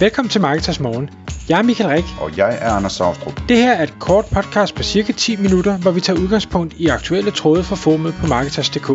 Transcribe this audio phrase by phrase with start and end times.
[0.00, 1.10] Velkommen til Marketers Morgen.
[1.48, 2.04] Jeg er Michael Rik.
[2.20, 3.36] Og jeg er Anders Saustrup.
[3.48, 6.86] Det her er et kort podcast på cirka 10 minutter, hvor vi tager udgangspunkt i
[6.86, 8.86] aktuelle tråde fra formet på Marketers.dk.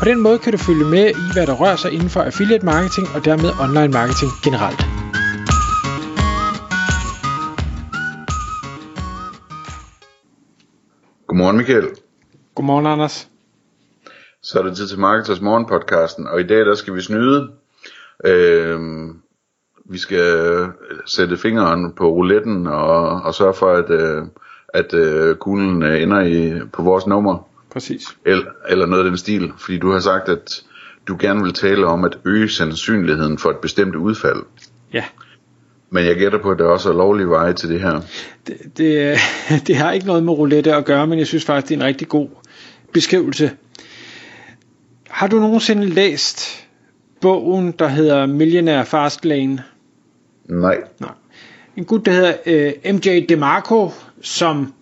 [0.00, 2.64] På den måde kan du følge med i, hvad der rører sig inden for affiliate
[2.64, 4.80] marketing og dermed online marketing generelt.
[11.26, 11.88] Godmorgen Michael.
[12.54, 13.28] Godmorgen Anders.
[14.42, 17.50] Så er det tid til Marketers Morgen podcasten, og i dag der skal vi snyde.
[18.24, 18.80] Øh,
[19.84, 20.66] vi skal
[21.06, 24.22] sætte fingeren på rouletten og, og sørge for, at, øh,
[24.74, 27.48] at øh, kuglen øh, ender i, på vores nummer.
[27.70, 28.16] Præcis.
[28.26, 30.62] Eller, eller noget af den stil, fordi du har sagt, at
[31.08, 34.42] du gerne vil tale om at øge sandsynligheden for et bestemt udfald.
[34.92, 35.04] Ja.
[35.90, 38.00] Men jeg gætter på, at der også er lovlige veje til det her.
[38.46, 39.18] Det, det,
[39.66, 41.86] det har ikke noget med roulette at gøre, men jeg synes faktisk, det er en
[41.86, 42.28] rigtig god
[42.92, 43.50] beskrivelse.
[45.08, 46.66] Har du nogensinde læst
[47.20, 49.62] bogen, der hedder Millionaire Fastlane?
[50.48, 50.76] Nej.
[51.00, 51.10] Nej.
[51.76, 54.72] En gut, der hedder øh, MJ DeMarco, som,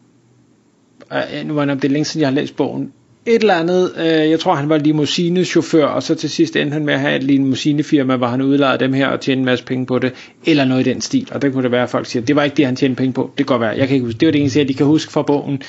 [1.12, 2.92] øh, nu var det længe siden, jeg har læst bogen,
[3.26, 6.84] et eller andet, øh, jeg tror han var limousinechauffør, og så til sidst endte han
[6.84, 9.86] med at have et limousinefirma, hvor han udlejede dem her og tjente en masse penge
[9.86, 10.12] på det,
[10.46, 12.42] eller noget i den stil, og det kunne det være, at folk siger, det var
[12.42, 14.26] ikke det, han tjente penge på, det kan godt være, jeg kan ikke huske, det
[14.26, 15.62] var det eneste, de kan huske fra bogen.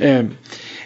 [0.00, 0.24] Øh,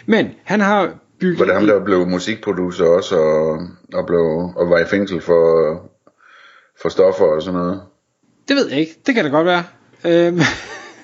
[0.05, 1.39] men han har bygget...
[1.39, 3.59] Var det ham, der blev musikproducer også, og,
[3.93, 4.21] og, blev,
[4.55, 5.43] og var i fængsel for,
[6.81, 7.81] for stoffer og sådan noget?
[8.47, 8.95] Det ved jeg ikke.
[9.05, 9.63] Det kan da godt være.
[10.05, 10.39] Øhm,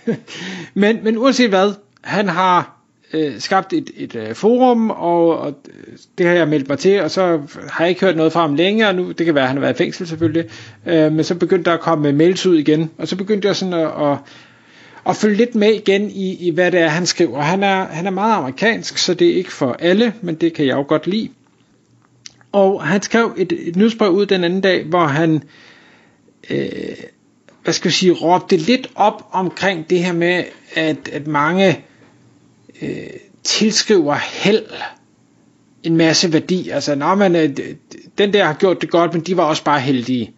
[0.73, 5.97] men, men uanset hvad, han har øh, skabt et, et øh, forum, og, og øh,
[6.17, 8.55] det har jeg meldt mig til, og så har jeg ikke hørt noget fra ham
[8.55, 9.11] længere nu.
[9.11, 10.45] Det kan være, at han har været i fængsel selvfølgelig.
[10.85, 13.55] Øh, men så begyndte der at komme øh, mails ud igen, og så begyndte jeg
[13.55, 14.17] sådan at, at,
[15.09, 17.41] at følge lidt med igen i, i, hvad det er, han skriver.
[17.41, 20.66] Han er, han er meget amerikansk, så det er ikke for alle, men det kan
[20.66, 21.30] jeg jo godt lide.
[22.52, 25.44] Og han skrev et, et nyhedsbrev ud den anden dag, hvor han...
[26.50, 26.67] Øh,
[27.64, 30.44] hvad skal vi sige, råbte lidt op omkring det her med,
[30.75, 31.83] at, at mange
[32.81, 32.89] øh,
[33.44, 34.66] tilskriver held
[35.84, 36.69] en masse værdi.
[36.69, 37.50] Altså, når man, øh,
[38.18, 40.34] den der har gjort det godt, men de var også bare heldige.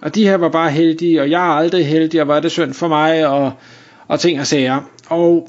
[0.00, 2.74] Og de her var bare heldige, og jeg er aldrig heldig, og var det synd
[2.74, 3.52] for mig, og,
[4.08, 4.90] og ting og sager.
[5.06, 5.48] Og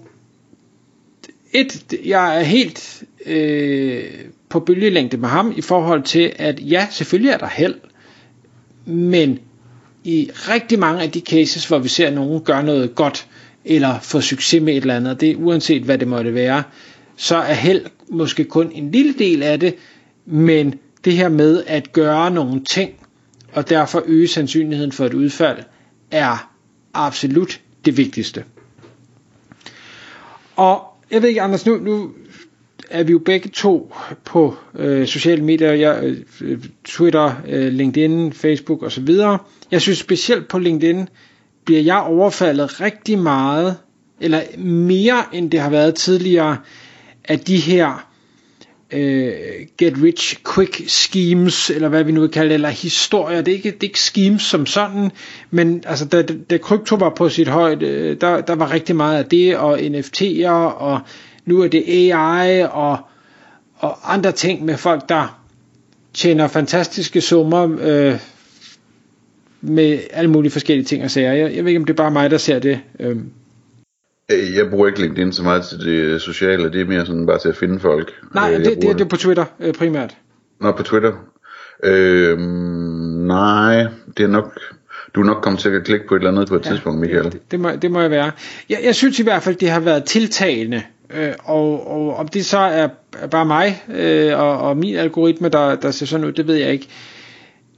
[1.53, 4.03] et, jeg er helt øh,
[4.50, 7.75] på bølgelængde med ham i forhold til, at ja, selvfølgelig er der held,
[8.85, 9.39] men
[10.07, 13.28] i rigtig mange af de cases, hvor vi ser, at nogen gøre noget godt,
[13.66, 16.63] eller få succes med et eller andet, det er uanset hvad det måtte være,
[17.16, 19.75] så er held måske kun en lille del af det,
[20.25, 20.73] men
[21.06, 22.91] det her med at gøre nogle ting,
[23.53, 25.57] og derfor øge sandsynligheden for et udfald,
[26.12, 26.51] er
[26.94, 28.44] absolut det vigtigste.
[30.56, 30.81] Og
[31.12, 32.12] jeg ved ikke, Anders, nu, nu
[32.90, 33.94] er vi jo begge to
[34.25, 39.09] på øh, sociale medier, jeg, øh, øh Twitter, øh, LinkedIn, Facebook osv.
[39.72, 41.08] Jeg synes specielt på LinkedIn
[41.66, 43.78] bliver jeg overfaldet rigtig meget,
[44.22, 46.58] eller mere end det har været tidligere,
[47.28, 48.08] af de her
[48.94, 49.31] øh,
[49.78, 53.42] get rich quick schemes, eller hvad vi nu vil kalde det, eller historier.
[53.42, 55.12] Det er ikke, det er ikke schemes som sådan,
[55.52, 59.18] men altså, da, da krypto var på sit højde, øh, der, der var rigtig meget
[59.18, 61.00] af det, og NFT'er, og
[61.47, 62.97] nu er det AI og,
[63.75, 65.41] og andre ting med folk, der
[66.13, 68.19] tjener fantastiske summer øh,
[69.62, 71.34] med alle mulige forskellige ting og sager.
[71.34, 72.80] Jeg, jeg ved ikke, om det er bare mig, der ser det.
[73.00, 73.18] Øh.
[74.30, 77.50] Jeg bruger ikke LinkedIn så meget til det sociale, det er mere sådan bare til
[77.50, 78.13] at finde folk.
[78.34, 80.18] Nej, jeg det, det, det er på Twitter øh, primært.
[80.62, 81.13] Nå, på Twitter?
[81.84, 82.40] Øh,
[83.28, 83.86] nej,
[84.18, 84.59] det er nok...
[85.16, 87.00] Du er nok kommet til at klikke på et eller andet på et ja, tidspunkt,
[87.00, 87.24] Michael.
[87.24, 88.31] Det, det, må, det må jeg være.
[88.69, 92.45] Jeg, jeg synes i hvert fald, det har været tiltagende Øh, og, og om det
[92.45, 92.88] så er,
[93.22, 96.56] er bare mig øh, og, og min algoritme, der, der ser sådan ud, det ved
[96.56, 96.88] jeg ikke.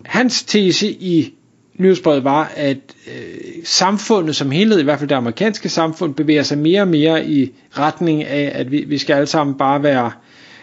[0.05, 1.33] Hans tese i
[1.77, 6.57] nyhedsbrevet var, at øh, samfundet som helhed, i hvert fald det amerikanske samfund, bevæger sig
[6.57, 10.11] mere og mere i retning af, at vi, vi skal alle sammen bare være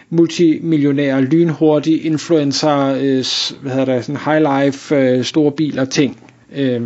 [0.09, 3.25] multimillionære, lynhurtige influencer, øh,
[3.61, 6.23] hvad hedder det, sådan high life, øh, store biler, ting.
[6.55, 6.81] Øh,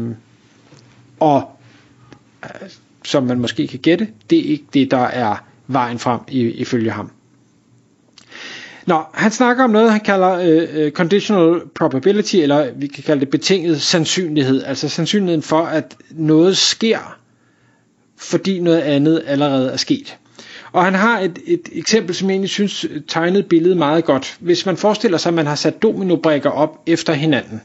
[1.19, 1.51] og
[2.43, 2.69] øh,
[3.03, 7.11] som man måske kan gætte, det er ikke det, der er vejen frem ifølge ham.
[8.85, 13.19] Nå, han snakker om noget, han kalder øh, øh, conditional probability, eller vi kan kalde
[13.19, 17.17] det betinget sandsynlighed, altså sandsynligheden for, at noget sker,
[18.17, 20.17] fordi noget andet allerede er sket.
[20.71, 24.37] Og han har et, et eksempel, som jeg egentlig synes tegnede billedet meget godt.
[24.39, 27.61] Hvis man forestiller sig, at man har sat dominobrikker op efter hinanden.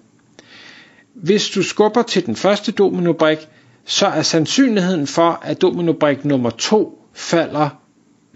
[1.15, 3.39] Hvis du skubber til den første dominobrik,
[3.85, 7.69] så er sandsynligheden for, at dominobrik nummer 2 falder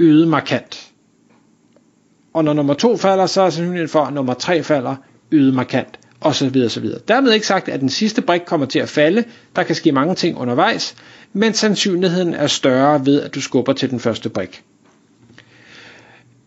[0.00, 0.90] øget markant.
[2.34, 4.96] Og når nummer to falder, så er sandsynligheden for, at nummer tre falder
[5.32, 5.98] øget markant.
[6.20, 7.00] og så videre, så videre.
[7.08, 9.24] Dermed ikke sagt, at den sidste brik kommer til at falde.
[9.56, 10.94] Der kan ske mange ting undervejs,
[11.32, 14.62] men sandsynligheden er større ved, at du skubber til den første brik.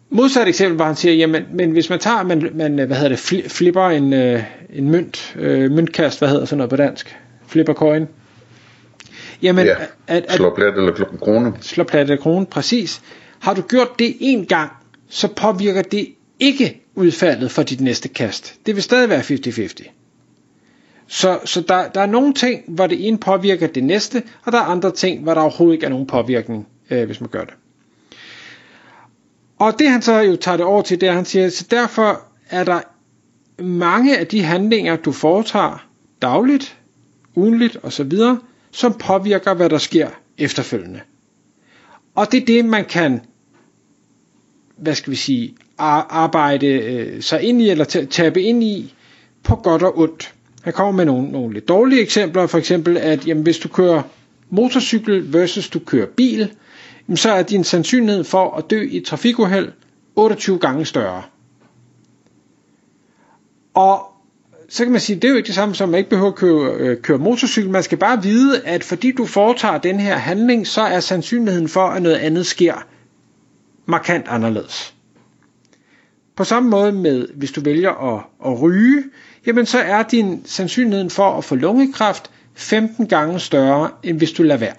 [0.09, 3.51] Modsat eksempel, hvor han siger, jamen, men hvis man tager, man, man hvad hedder det,
[3.51, 7.17] flipper en, øh, en mønt, øh, møntkast, hvad hedder sådan noget på dansk?
[7.47, 8.07] Flipper coin.
[9.41, 9.75] Jamen, ja,
[10.07, 11.53] at, at, slå plat eller krone.
[11.61, 13.01] Slå plat eller krone, præcis.
[13.43, 14.71] Har du gjort det en gang,
[15.09, 16.07] så påvirker det
[16.39, 18.55] ikke udfaldet for dit næste kast.
[18.65, 19.89] Det vil stadig være 50-50.
[21.07, 24.57] Så, så der, der er nogle ting, hvor det ene påvirker det næste, og der
[24.57, 27.53] er andre ting, hvor der overhovedet ikke er nogen påvirkning, øh, hvis man gør det.
[29.59, 31.65] Og det han så jo tager det over til, det er, at han siger, så
[31.71, 32.81] derfor er der
[33.63, 35.85] mange af de handlinger, du foretager
[36.21, 36.77] dagligt,
[37.35, 38.11] ugenligt osv.,
[38.71, 40.99] som påvirker, hvad der sker efterfølgende.
[42.15, 43.21] Og det er det, man kan,
[44.83, 48.93] hvad skal vi sige, arbejde øh, sig ind i, eller tabe ind i,
[49.43, 50.33] på godt og ondt.
[50.65, 54.01] Her kommer med nogle, nogle lidt dårlige eksempler, for eksempel at jamen, hvis du kører
[54.49, 56.51] motorcykel versus du kører bil,
[57.07, 59.71] jamen, så er din sandsynlighed for at dø i et trafikuheld
[60.15, 61.21] 28 gange større.
[63.73, 64.05] Og
[64.69, 66.29] så kan man sige, det er jo ikke det samme som, at man ikke behøver
[66.31, 67.69] at køre, øh, køre motorcykel.
[67.71, 71.81] Man skal bare vide, at fordi du foretager den her handling, så er sandsynligheden for,
[71.87, 72.73] at noget andet sker
[73.85, 74.93] markant anderledes.
[76.35, 79.03] På samme måde med, hvis du vælger at, at ryge,
[79.47, 84.43] jamen så er din sandsynligheden for at få lungekræft 15 gange større, end hvis du
[84.43, 84.75] lader være.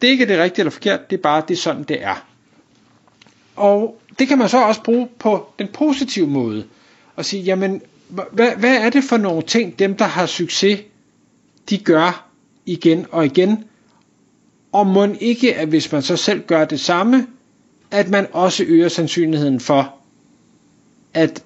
[0.00, 2.26] Det er ikke det rigtige eller forkert, det er bare det er sådan, det er.
[3.56, 6.66] Og det kan man så også bruge på den positive måde.
[7.16, 10.80] Og sige, jamen, hvad, hvad er det for nogle ting, dem der har succes,
[11.70, 12.28] de gør
[12.66, 13.64] igen og igen?
[14.74, 17.26] Og må ikke, at hvis man så selv gør det samme,
[17.90, 19.94] at man også øger sandsynligheden for,
[21.14, 21.44] at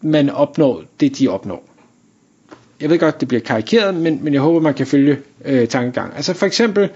[0.00, 1.68] man opnår det, de opnår.
[2.80, 6.16] Jeg ved godt, det bliver karikeret, men, men jeg håber, man kan følge øh, tankegang.
[6.16, 6.90] Altså for eksempel,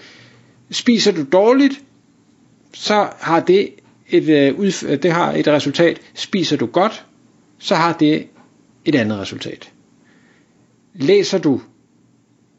[0.70, 1.82] spiser du dårligt,
[2.74, 3.70] så har det
[4.10, 6.00] et, øh, det har et resultat.
[6.14, 7.04] Spiser du godt,
[7.58, 8.26] så har det
[8.84, 9.70] et andet resultat.
[10.94, 11.60] Læser du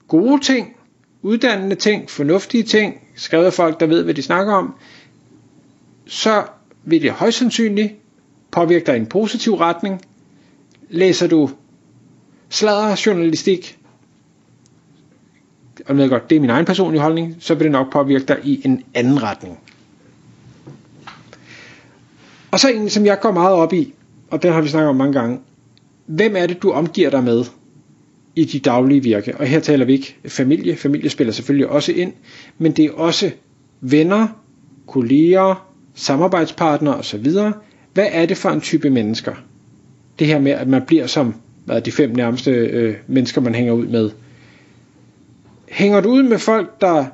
[0.07, 0.76] gode ting,
[1.27, 4.73] uddannende ting, fornuftige ting, skrevet af folk, der ved, hvad de snakker om,
[6.05, 6.43] så
[6.83, 7.93] vil det højst sandsynligt
[8.51, 10.01] påvirke dig i en positiv retning.
[10.89, 11.49] Læser du
[12.49, 13.77] sladder journalistik,
[15.79, 18.25] og jeg ved godt, det er min egen personlige holdning, så vil det nok påvirke
[18.25, 19.59] dig i en anden retning.
[22.51, 23.93] Og så en, som jeg går meget op i,
[24.31, 25.39] og den har vi snakket om mange gange.
[26.05, 27.45] Hvem er det, du omgiver dig med
[28.37, 29.37] i dit daglige virke?
[29.37, 30.75] Og her taler vi ikke familie.
[30.75, 32.13] Familie spiller selvfølgelig også ind,
[32.57, 33.31] men det er også
[33.81, 34.27] venner,
[34.87, 37.27] kolleger, samarbejdspartnere osv.
[37.93, 39.35] Hvad er det for en type mennesker?
[40.19, 41.35] Det her med, at man bliver som
[41.67, 44.09] hvad er de fem nærmeste øh, mennesker, man hænger ud med.
[45.69, 47.05] Hænger du ud med folk, der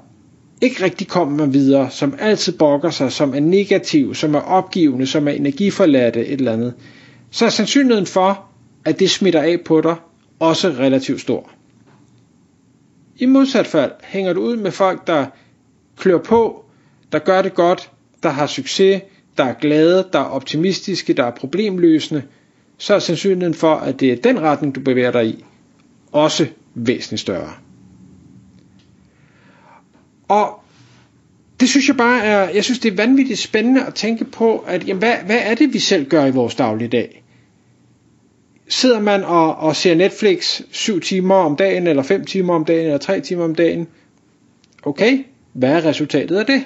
[0.62, 5.28] ikke rigtig kommer videre, som altid brokker sig, som er negativ, som er opgivende, som
[5.28, 6.74] er energiforladte, et eller andet,
[7.32, 8.46] så er sandsynligheden for,
[8.86, 9.96] at det smitter af på dig,
[10.40, 11.50] også relativt stor.
[13.18, 15.26] I modsat fald hænger du ud med folk, der
[15.98, 16.66] klør på,
[17.12, 17.92] der gør det godt,
[18.24, 19.02] der har succes,
[19.38, 22.24] der er glade, der er optimistiske, der er problemløsende,
[22.78, 25.46] så er sandsynligheden for, at det er den retning, du bevæger dig i,
[26.12, 27.54] også væsentligt større.
[30.28, 30.64] Og
[31.60, 34.88] det synes jeg bare er, jeg synes det er vanvittigt spændende at tænke på, at
[34.88, 37.24] jamen, hvad, hvad er det vi selv gør i vores dagligdag?
[38.68, 42.86] Sidder man og, og ser Netflix 7 timer om dagen, eller 5 timer om dagen,
[42.86, 43.88] eller 3 timer om dagen?
[44.84, 46.64] Okay, hvad er resultatet af det?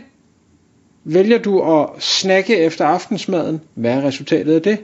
[1.03, 3.61] Vælger du at snakke efter aftensmaden?
[3.75, 4.77] Hvad er resultatet af det?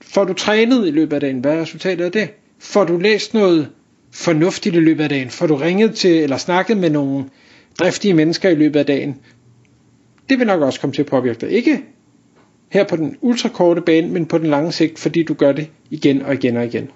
[0.00, 1.38] Får du trænet i løbet af dagen?
[1.38, 2.28] Hvad er resultatet af det?
[2.58, 3.68] Får du læst noget
[4.10, 5.30] fornuftigt i løbet af dagen?
[5.30, 7.24] Får du ringet til eller snakket med nogle
[7.78, 9.16] driftige mennesker i løbet af dagen?
[10.28, 11.50] Det vil nok også komme til at påvirke dig.
[11.50, 11.82] Ikke
[12.72, 16.22] her på den ultrakorte bane, men på den lange sigt, fordi du gør det igen
[16.22, 16.90] og igen og igen.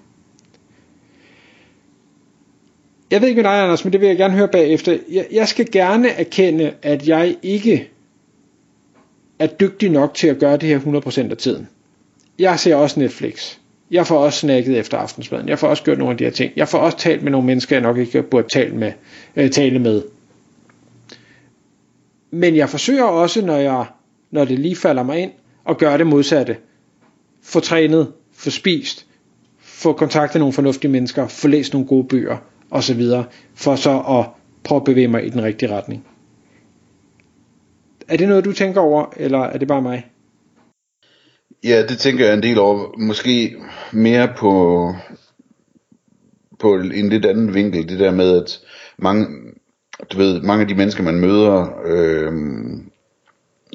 [3.10, 4.98] Jeg ved ikke med dig, Anders, men det vil jeg gerne høre bagefter.
[5.10, 7.90] Jeg, jeg skal gerne erkende, at jeg ikke
[9.38, 10.78] er dygtig nok til at gøre det her
[11.26, 11.68] 100% af tiden.
[12.38, 13.56] Jeg ser også Netflix.
[13.90, 15.48] Jeg får også snakket efter aftensmaden.
[15.48, 16.52] Jeg får også gjort nogle af de her ting.
[16.56, 18.92] Jeg får også talt med nogle mennesker, jeg nok ikke burde tale med.
[19.36, 20.02] Øh, tale med.
[22.30, 23.84] Men jeg forsøger også, når, jeg,
[24.30, 25.30] når det lige falder mig ind,
[25.68, 26.56] at gøre det modsatte.
[27.42, 29.06] Få trænet, få spist,
[29.58, 32.36] få kontaktet nogle fornuftige mennesker, få læst nogle gode bøger
[32.70, 33.02] osv.
[33.54, 34.26] For så at
[34.64, 36.06] prøve at bevæge mig i den rigtige retning.
[38.08, 40.10] Er det noget, du tænker over, eller er det bare mig?
[41.64, 42.98] Ja, det tænker jeg en del over.
[42.98, 43.56] Måske
[43.92, 44.92] mere på,
[46.58, 47.88] på en lidt anden vinkel.
[47.88, 48.60] Det der med, at
[48.98, 49.26] mange,
[50.12, 52.32] du ved, mange af de mennesker, man møder, øh,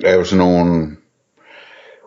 [0.03, 0.97] er jo sådan nogle,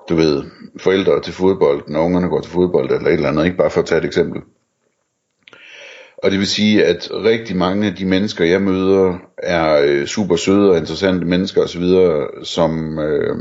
[0.08, 0.42] du ved,
[0.80, 3.80] forældre til fodbold, når ungerne går til fodbold, eller et eller andet, ikke bare for
[3.80, 4.40] at tage et eksempel.
[6.24, 10.36] Og det vil sige, at rigtig mange af de mennesker, jeg møder, er øh, super
[10.36, 11.84] søde og interessante mennesker osv.,
[12.44, 13.36] som, øh,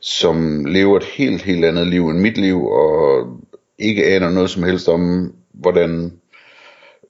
[0.00, 3.26] som lever et helt, helt andet liv end mit liv, og
[3.78, 6.12] ikke aner noget som helst om, hvordan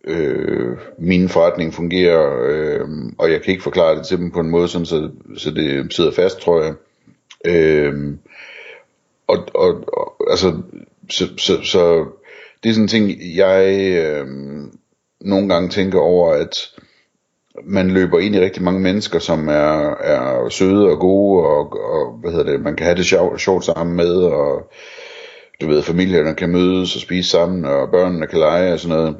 [0.04, 2.88] øh, min forretning fungerer, øh,
[3.18, 5.94] og jeg kan ikke forklare det til dem på en måde, sådan, så, så det
[5.94, 6.74] sidder fast, tror jeg.
[7.46, 8.16] Øh,
[9.26, 10.62] og, og, og altså,
[11.10, 12.06] så, så, så
[12.62, 14.26] det er sådan en ting, jeg øh,
[15.20, 16.70] nogle gange tænker over, at
[17.64, 22.12] man løber ind i rigtig mange mennesker, som er, er søde og gode, og, og
[22.20, 24.70] hvad hedder det, man kan have det sjovt, sjovt sammen med, og
[25.60, 29.16] du ved, familierne kan mødes og spise sammen, og børnene kan lege og sådan noget.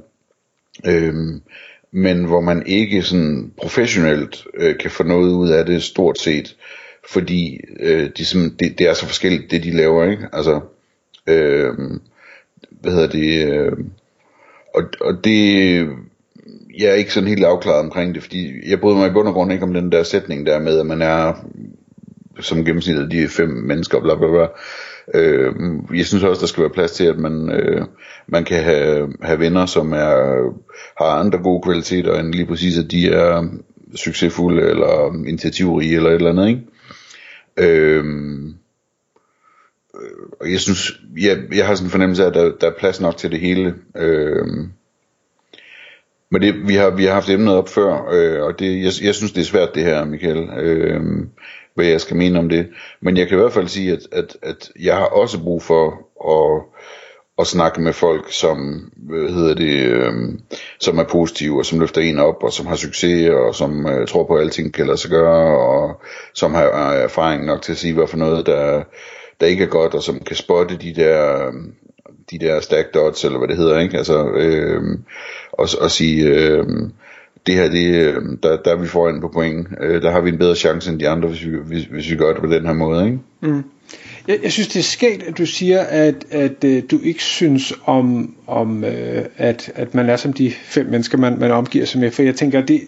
[0.87, 1.43] Øhm,
[1.91, 6.57] men hvor man ikke sådan professionelt øh, kan få noget ud af det stort set,
[7.09, 10.27] fordi øh, de, det, det er så forskelligt det de laver, ikke?
[10.33, 10.61] Altså,
[11.27, 11.75] øh,
[12.71, 13.73] hvad hedder det, øh,
[14.75, 15.77] og, og det,
[16.79, 19.35] jeg er ikke sådan helt afklaret omkring det, fordi jeg bryder mig i bund og
[19.35, 21.35] grund ikke om den der sætning der med, at man er
[22.41, 24.47] som gennemsnittet de fem mennesker, bla bla bla.
[25.15, 25.55] Øh,
[25.95, 27.87] jeg synes også, der skal være plads til, at man, øh,
[28.27, 30.53] man kan have, have venner, som er,
[30.99, 33.49] har andre gode kvaliteter, end lige præcis, at de er
[33.95, 36.63] succesfulde, eller initiativrige, eller et eller andet, ikke?
[37.59, 38.55] Øhm,
[39.95, 42.79] øh, og jeg synes, jeg, jeg har sådan en fornemmelse af, at der, der er
[42.79, 43.75] plads nok til det hele.
[43.97, 44.73] Øhm,
[46.31, 49.15] men det, vi, har, vi har haft emnet op før, øh, og det, jeg, jeg
[49.15, 51.01] synes, det er svært det her, Michael, øh,
[51.75, 52.69] hvad jeg skal mene om det.
[53.01, 56.09] Men jeg kan i hvert fald sige, at, at, at jeg har også brug for
[56.35, 56.63] at,
[57.39, 60.13] at snakke med folk, som, hvad hedder det, øh,
[60.81, 64.07] som er positive, og som løfter en op, og som har succes, og som øh,
[64.09, 66.01] tror på, at alting kan lade sig gøre, og
[66.35, 68.83] som har, erfaring nok til at sige, hvad for noget, der,
[69.41, 71.53] der ikke er godt, og som kan spotte de der
[72.31, 73.99] de der stack dots, eller hvad det hedder, ikke?
[73.99, 74.83] Altså, øh,
[75.53, 76.67] og, og sige, øh,
[77.47, 79.69] det her, det, øhm, der, der er vi foran på point.
[79.81, 82.17] Øh, der har vi en bedre chance end de andre, hvis vi, hvis, hvis vi
[82.17, 83.19] gør det på den her måde, ikke?
[83.41, 83.65] Mm.
[84.29, 87.73] Jeg, jeg synes, det er skægt, at du siger, at, at øh, du ikke synes
[87.85, 92.01] om, om øh, at, at man er som de fem mennesker, man, man omgiver sig
[92.01, 92.11] med.
[92.11, 92.81] For jeg tænker, det,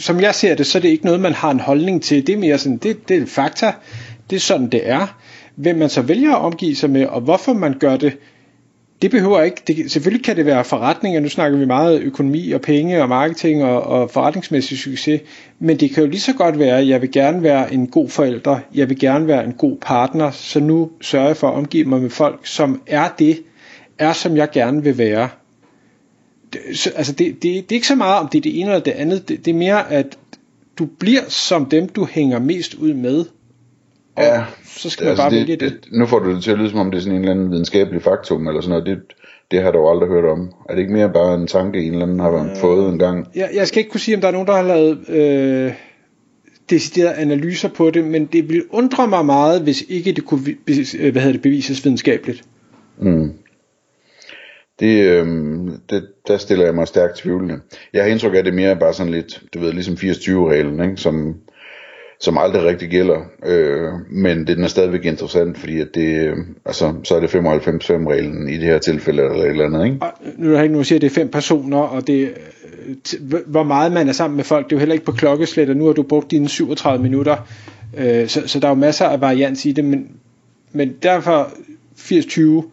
[0.00, 2.26] som jeg ser det, så er det ikke noget, man har en holdning til.
[2.26, 3.72] Det er mere sådan, det, det er fakta.
[4.30, 5.18] Det er sådan, det er.
[5.56, 8.16] Hvem man så vælger at omgive sig med, og hvorfor man gør det,
[9.04, 12.60] det behøver ikke, det, selvfølgelig kan det være forretninger, nu snakker vi meget økonomi og
[12.60, 15.20] penge og marketing og, og forretningsmæssig succes,
[15.58, 18.08] men det kan jo lige så godt være, at jeg vil gerne være en god
[18.08, 21.84] forælder, jeg vil gerne være en god partner, så nu sørger jeg for at omgive
[21.84, 23.42] mig med folk, som er det,
[23.98, 25.28] er som jeg gerne vil være.
[26.74, 28.84] Så, altså det, det, det er ikke så meget om det er det ene eller
[28.84, 30.18] det andet, det, det er mere at
[30.78, 33.24] du bliver som dem, du hænger mest ud med,
[34.18, 35.60] ja, så skal man altså bare det, vælge det.
[35.60, 35.92] det.
[35.92, 37.50] Nu får du det til at lyde som om det er sådan en eller anden
[37.50, 38.86] videnskabelig faktum eller sådan noget.
[38.86, 38.98] Det,
[39.50, 40.52] det har du aldrig hørt om.
[40.68, 43.28] Er det ikke mere bare en tanke, en eller anden har øh, fået en gang?
[43.34, 45.72] Jeg, jeg skal ikke kunne sige, om der er nogen, der har lavet øh,
[46.70, 51.12] deciderede analyser på det, men det vil undre mig meget, hvis ikke det kunne øh,
[51.12, 52.44] hvad hedder det, bevises videnskabeligt.
[52.98, 53.32] Mm.
[54.80, 55.26] Det, øh,
[55.90, 57.60] det, der stiller jeg mig stærkt tvivlende.
[57.92, 60.96] Jeg har indtryk af, at det mere bare sådan lidt, du ved, ligesom 80-20-reglen, ikke?
[60.96, 61.34] som
[62.20, 66.94] som aldrig rigtig gælder, øh, men den er stadigvæk interessant, fordi at det, øh, altså,
[67.04, 69.96] så er det 95-5-reglen i det her tilfælde, eller et eller andet, ikke?
[70.00, 72.20] Og nu har jeg ikke nu siger, at det er fem personer, og det,
[72.86, 75.12] øh, t- hvor meget man er sammen med folk, det er jo heller ikke på
[75.12, 77.36] klokkeslæt, og nu har du brugt dine 37 minutter,
[77.96, 80.10] øh, så, så der er jo masser af varians i det, men,
[80.72, 81.52] men derfor
[81.96, 82.64] 80-20,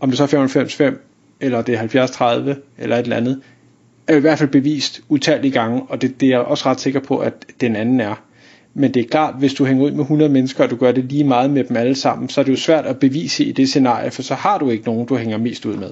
[0.00, 0.94] om det så er 95-5,
[1.40, 2.06] eller det er
[2.52, 3.40] 70-30, eller et eller andet,
[4.06, 7.00] er i hvert fald bevist utallige gange, og det, det er jeg også ret sikker
[7.00, 8.14] på, at den anden er.
[8.74, 11.04] Men det er klart, hvis du hænger ud med 100 mennesker, og du gør det
[11.04, 13.68] lige meget med dem alle sammen, så er det jo svært at bevise i det
[13.68, 15.90] scenarie, for så har du ikke nogen, du hænger mest ud med.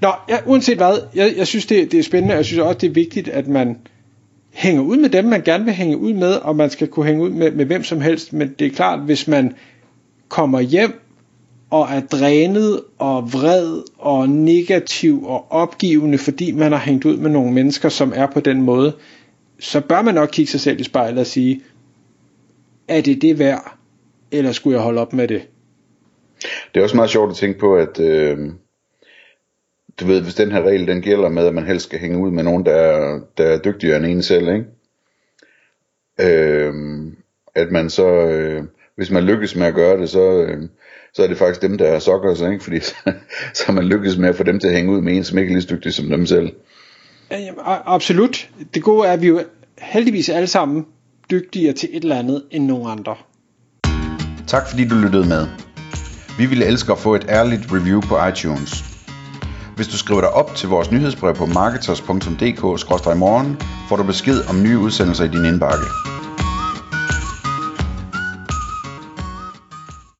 [0.00, 2.78] Nå, ja, uanset hvad, jeg, jeg synes, det, det er spændende, og jeg synes også,
[2.78, 3.76] det er vigtigt, at man
[4.52, 7.22] hænger ud med dem, man gerne vil hænge ud med, og man skal kunne hænge
[7.22, 9.54] ud med, med hvem som helst, men det er klart, hvis man
[10.28, 11.00] kommer hjem
[11.70, 17.30] og er drænet og vred og negativ og opgivende, fordi man har hængt ud med
[17.30, 18.92] nogle mennesker, som er på den måde,
[19.62, 21.62] så bør man nok kigge sig selv i spejlet og sige,
[22.88, 23.76] er det det værd,
[24.30, 25.48] eller skulle jeg holde op med det?
[26.74, 28.38] Det er også meget sjovt at tænke på, at øh,
[30.00, 32.30] du ved, hvis den her regel den gælder med, at man helst skal hænge ud
[32.30, 34.64] med nogen, der er, der er dygtigere end en selv, ikke?
[36.20, 36.74] Øh,
[37.54, 38.64] at man så, øh,
[38.96, 40.62] hvis man lykkes med at gøre det, så, øh,
[41.14, 42.64] så er det faktisk dem, der er sokker sig, ikke?
[42.64, 42.94] fordi så,
[43.54, 45.50] så man lykkes med at få dem til at hænge ud med en, som ikke
[45.50, 46.52] er lige så dygtig som dem selv.
[47.86, 48.41] Absolut.
[48.74, 49.42] Det gode er, at vi jo
[49.78, 50.86] heldigvis alle sammen
[51.30, 53.14] dygtigere til et eller andet end nogen andre.
[54.46, 55.46] Tak fordi du lyttede med.
[56.38, 58.84] Vi ville elske at få et ærligt review på iTunes.
[59.76, 63.56] Hvis du skriver dig op til vores nyhedsbrev på marketers.dk-morgen,
[63.88, 65.84] får du besked om nye udsendelser i din indbakke.